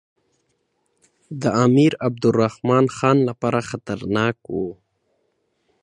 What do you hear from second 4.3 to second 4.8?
نه وو.